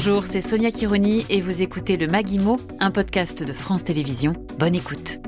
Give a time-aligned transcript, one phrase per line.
[0.00, 4.34] Bonjour, c'est Sonia Kironi et vous écoutez le Maguimo, un podcast de France Télévisions.
[4.56, 5.18] Bonne écoute.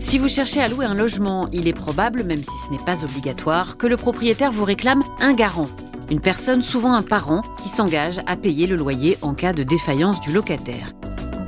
[0.00, 3.04] Si vous cherchez à louer un logement, il est probable, même si ce n'est pas
[3.04, 5.68] obligatoire, que le propriétaire vous réclame un garant.
[6.10, 10.20] Une personne, souvent un parent, qui s'engage à payer le loyer en cas de défaillance
[10.20, 10.94] du locataire.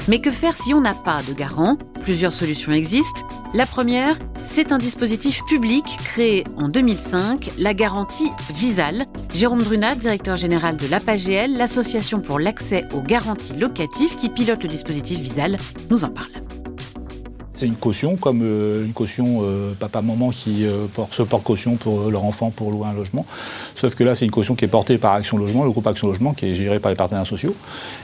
[0.06, 1.76] Mais que faire si on n'a pas de garant?
[2.02, 3.26] Plusieurs solutions existent.
[3.56, 9.06] La première, c'est un dispositif public créé en 2005, la garantie Visal.
[9.34, 14.68] Jérôme Drunat, directeur général de l'APAGL, l'association pour l'accès aux garanties locatives qui pilote le
[14.68, 15.56] dispositif Visal,
[15.88, 16.32] nous en parle.
[17.54, 22.10] C'est une caution, comme euh, une caution euh, papa-maman qui euh, se porte caution pour
[22.10, 23.24] leur enfant pour louer un logement.
[23.74, 26.08] Sauf que là, c'est une caution qui est portée par Action Logement, le groupe Action
[26.08, 27.54] Logement, qui est géré par les partenaires sociaux.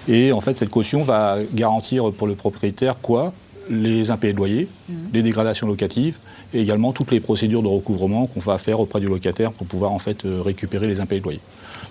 [0.09, 3.34] Et en fait, cette caution va garantir pour le propriétaire quoi?
[3.71, 4.95] Les impayés de loyer, mmh.
[5.12, 6.19] les dégradations locatives
[6.53, 9.93] et également toutes les procédures de recouvrement qu'on va faire auprès du locataire pour pouvoir
[9.93, 11.41] en fait récupérer les impayés de loyer.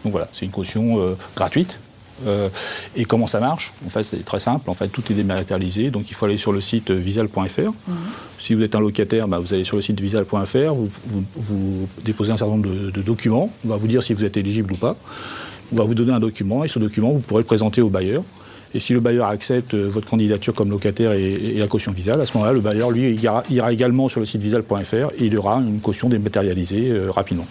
[0.03, 1.79] Donc voilà, c'est une caution gratuite
[2.27, 2.49] euh,
[2.95, 3.73] et comment ça marche?
[3.85, 4.70] En fait, c'est très simple.
[4.70, 5.91] En fait, tout est dématérialisé.
[5.91, 7.37] Donc, il faut aller sur le site visal.fr.
[7.37, 7.95] Mhm.
[8.40, 10.90] Si vous êtes un locataire, bah, vous allez sur le site visal.fr, vous,
[11.35, 13.51] vous, déposez un certain nombre de, documents.
[13.65, 14.95] On va vous dire si vous êtes éligible ou pas.
[15.73, 18.23] On va vous donner un document et ce document, vous pourrez le présenter au bailleur.
[18.73, 22.25] Et si le bailleur accepte euh, votre candidature comme locataire et, la caution Visal, à
[22.25, 25.55] ce moment-là, le bailleur, lui, ira, ira, également sur le site visal.fr et il aura
[25.55, 27.45] une caution dématérialisée euh, rapidement.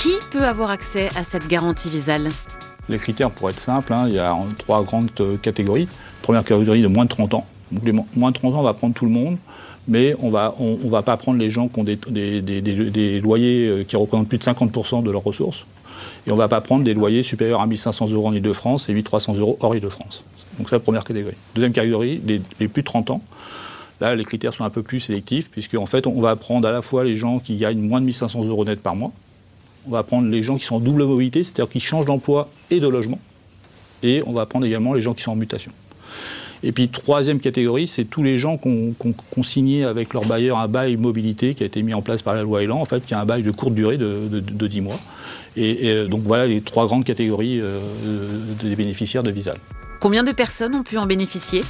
[0.00, 2.30] Qui peut avoir accès à cette garantie Visal
[2.88, 5.88] les critères, pour être simples, hein, il y a trois grandes euh, catégories.
[6.22, 7.46] Première catégorie de moins de 30 ans.
[7.72, 9.38] Donc les moins de 30 ans, on va prendre tout le monde,
[9.86, 13.68] mais on ne va, on, va pas prendre les gens qui ont des, des, loyers
[13.68, 15.66] euh, qui représentent plus de 50% de leurs ressources.
[16.26, 18.92] Et on ne va pas prendre des loyers supérieurs à 1500 euros en Ile-de-France et
[18.92, 20.24] 8300 euros hors Ile-de-France.
[20.58, 21.36] Donc c'est la première catégorie.
[21.54, 23.22] Deuxième catégorie, les, plus de 30 ans.
[24.00, 26.72] Là, les critères sont un peu plus sélectifs, puisqu'en en fait, on va prendre à
[26.72, 29.12] la fois les gens qui gagnent moins de 1500 euros net par mois,
[29.86, 32.80] on va prendre les gens qui sont en double mobilité, c'est-à-dire qui changent d'emploi et
[32.80, 33.18] de logement.
[34.02, 35.72] Et on va prendre également les gens qui sont en mutation.
[36.66, 40.66] Et puis, troisième catégorie, c'est tous les gens qui ont, signé avec leur bailleur un
[40.66, 43.12] bail mobilité qui a été mis en place par la loi Elan, en fait, qui
[43.12, 44.98] a un bail de courte durée de, de, 10 mois.
[45.56, 47.78] Et, donc voilà les trois grandes catégories euh,
[48.62, 49.58] des bénéficiaires de Visal.
[50.00, 51.62] Combien de personnes ont pu en bénéficier?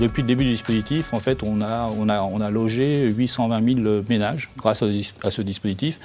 [0.00, 3.82] Depuis le début du dispositif, en fait, on a, on a, on a logé 820
[3.82, 4.82] 000 ménages grâce
[5.22, 6.00] à ce dispositif.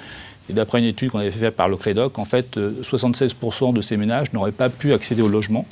[0.48, 3.82] Et d'après une étude qu'on avait faite par le Crédoc, en fait, 76% euh, de
[3.82, 5.66] ces ménages n'auraient pas pu accéder au logement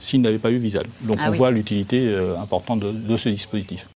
[0.00, 0.86] s'ils n'avaient pas eu Visal.
[1.02, 3.88] Donc ah on voit l'utilité euh, importante de, ce dispositif.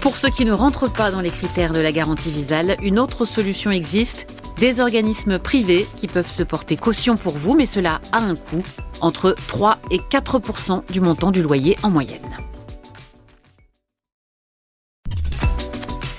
[0.00, 3.24] Pour ceux qui ne rentrent pas dans les critères de la garantie Visal, une autre
[3.24, 4.38] solution existe.
[4.58, 8.62] Des organismes privés qui peuvent se porter caution pour vous, mais cela a un coût,
[9.00, 12.20] entre 3 et 4% du montant du loyer en moyenne.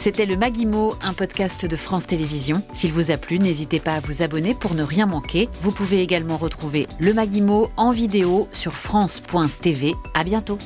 [0.04, 2.62] C'était le Maguimo, un podcast de France Télévisions.
[2.76, 5.48] S'il vous a plu, n'hésitez pas à vous abonner pour ne rien manquer.
[5.62, 9.94] Vous pouvez également retrouver le Maguimo en vidéo sur France.tv.
[10.14, 10.58] À bientôt.